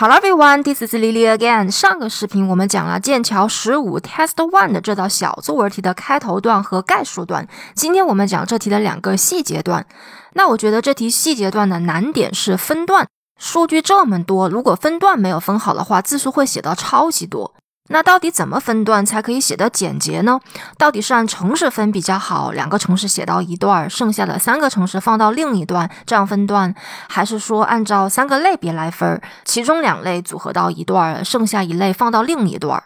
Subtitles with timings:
[0.00, 1.70] Hello everyone, this is Lily again.
[1.70, 7.46] 上个视频我们讲了剑桥十五 Test One 的这道小作文题的开头段和概述段。
[7.74, 9.84] 今天我们讲这题的两个细节段。
[10.32, 13.06] 那我觉得这题细节段的难点是分段，
[13.38, 17.52] 数据这么多，如果分段没有分好的话，字数会写到超级多。
[17.92, 20.38] 那到底怎么分段才可以写得简洁呢？
[20.78, 26.72] 到底是按城市分比较好，两个城市写到一段，剩下的三个城市放到另一段，这样分段，
[27.08, 32.80] 还是说按照三个类别来分，其中两类组合到一段，剩下一类放到另一段？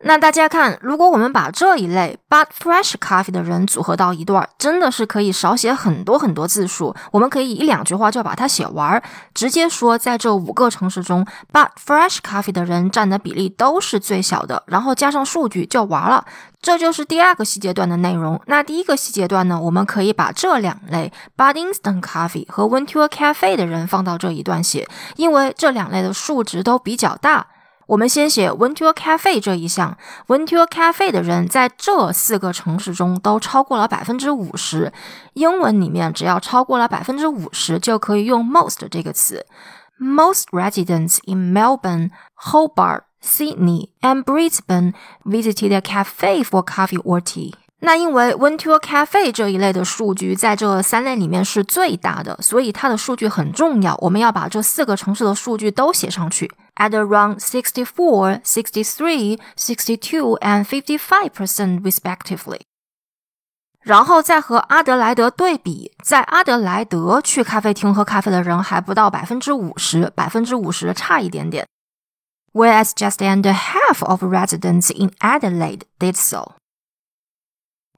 [0.00, 6.94] 那大家看，如果我们把这一类 but fresh coffee 的人组合到一段，真的是可以少写很多很多字数。
[7.10, 16.26] 我们可以一两句话就把它写完，直接说在这五个城市中，but fresh coffee 的人占的比例都是最小的，然后加上数据就完了。
[16.60, 18.38] 这就是第二个细节段的内容。
[18.46, 27.46] 那第一个细节段呢，我们可以把这两类 but instant coffee 和 winter cafe 的人放到这一段写，因为这两类的数值都比较大。
[27.86, 34.92] 我们先写 went to a cafe 这一项，went to a cafe 的人在这四个城市中都超过了百分之五十。
[35.34, 39.46] 英文里面只要超过了百分之五十，就可以用 most 这个词。
[40.00, 42.10] Most residents in Melbourne,
[42.50, 44.92] Hobart, Sydney, and Brisbane
[45.24, 47.54] visited a cafe for coffee or tea.
[47.78, 53.96] 那因为 went to a cafe 这一类的数据在这三类里面是最大的，所以它的数据很重要。
[54.00, 56.50] 我们要把这四个城市的数据都写上去。
[56.75, 62.61] at around 64, 63, 62 and 55% respectively.
[63.81, 71.65] 然后再和阿德莱德对比，在阿德莱德去咖啡厅喝咖啡的人还不到百分之五十，百分之五十差一点点。
[72.53, 76.55] Whereas just under half of residents in Adelaide did so.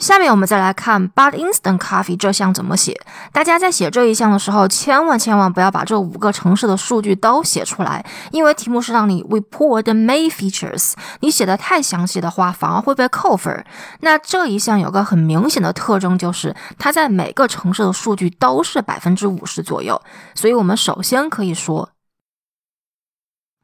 [0.00, 2.98] 下面我们再来看 but instant coffee 这项怎么写。
[3.32, 10.94] 大家在写这一项的时候，千万千万不要把这五个城市的数据都写出来，因为题目是让你 report the main features。
[11.20, 13.64] 你写的太详细的话，反而会被扣分。
[14.00, 20.00] 那这一项有个很明显的特征，就是它在每个城市的数据都是百分之五十左右。
[20.34, 21.90] 所以我们首先可以说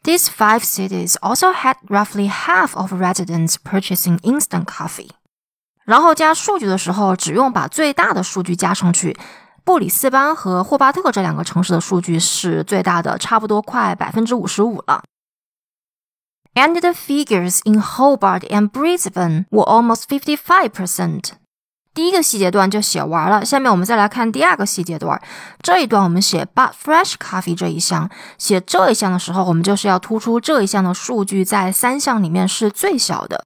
[0.02, 5.08] ，These five cities also had roughly half of residents purchasing instant coffee。
[5.86, 9.16] 然后加数据的时候，只用把最大的数据加上去。
[9.64, 15.02] 布里斯班和霍巴特这两个城市的数据是最大的，差不多快百分之五十五了。
[16.54, 21.32] And the figures in Hobart and Brisbane were almost fifty-five percent。
[21.92, 25.20] 第一个细节段就写完了，下面我们再来看第二个细节段。
[25.60, 28.08] 这一段我们写 but fresh coffee 这一项，
[28.38, 33.44] 写这一项的时候，我们就是要突出这一项的数据在三项里面是最小的。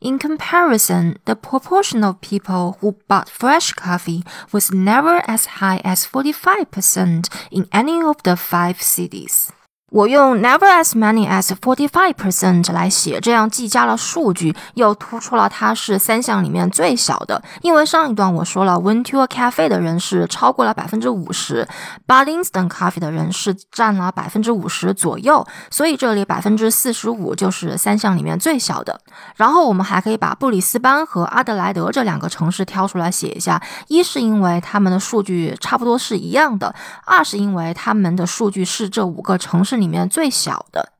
[0.00, 4.22] In comparison, the proportion of people who bought fresh coffee
[4.52, 9.50] was never as high as 45% in any of the five cities.
[9.90, 17.42] 我用 never as many as forty five percent 来写，这样既加了数据，又突出了它是三项里面最小的。
[17.62, 21.66] 因为上一段我说了，went to a cafe 的人是超过了百分之五十
[22.06, 29.00] ，but instant coffee 的人是占了百分之五十左右，所以这里百分之四十五就是三项里面最小的。
[29.36, 36.74] 然后我们还可以把布里斯班和阿德莱德这两个城市挑出来写一下，一是因为他们的数据差不多是一样的，
[37.06, 39.77] 二是因为他们的数据是这五个城市。
[39.77, 40.93] 里面最小的，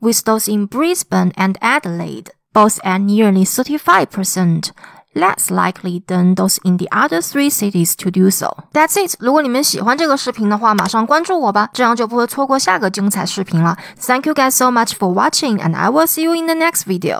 [0.00, 4.70] with those in Brisbane and Adelaide both at nearly thirty-five percent
[5.14, 8.64] less likely than those in the other three cities to do so.
[8.72, 9.16] That's it.
[9.18, 13.76] 如果你们喜欢这个视频的话，马上关注我吧，这样就不会错过下个精彩视频了。
[14.00, 17.16] Thank you guys so much for watching, and I will see you in the next video.